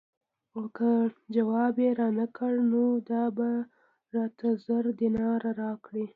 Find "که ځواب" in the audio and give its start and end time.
0.77-1.75